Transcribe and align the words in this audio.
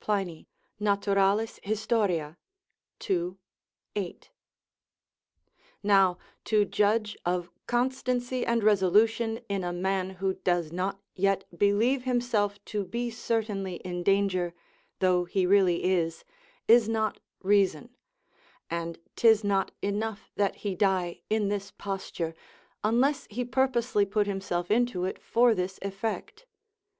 Pliny, 0.00 0.48
Nat. 0.80 1.04
Hist., 1.04 1.92
ii. 1.92 2.34
8.] 3.94 4.22
Now, 5.80 6.18
to 6.44 6.64
judge 6.64 7.16
of 7.24 7.50
constancy 7.68 8.44
and 8.44 8.64
resolution 8.64 9.38
in 9.48 9.62
a 9.62 9.72
man 9.72 10.10
who 10.10 10.34
does 10.34 10.72
not 10.72 11.00
yet 11.14 11.44
believe 11.56 12.02
himself 12.02 12.64
to 12.64 12.84
be 12.84 13.10
certainly 13.10 13.76
in 13.76 14.02
danger, 14.02 14.54
though 14.98 15.24
he 15.24 15.46
really 15.46 15.84
is, 15.84 16.24
is 16.66 16.88
not 16.88 17.20
reason; 17.40 17.94
and 18.68 18.98
'tis 19.14 19.44
not 19.44 19.70
enough 19.82 20.32
that 20.34 20.56
he 20.56 20.74
die 20.74 21.20
in 21.30 21.46
this 21.46 21.70
posture, 21.70 22.34
unless 22.82 23.28
he 23.30 23.44
purposely 23.44 24.04
put 24.04 24.26
himself 24.26 24.68
into 24.68 25.04
it 25.04 25.22
for 25.22 25.54
this 25.54 25.78
effect. 25.80 26.44